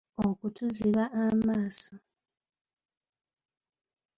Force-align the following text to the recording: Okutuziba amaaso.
Okutuziba 0.27 1.03
amaaso. 1.23 1.93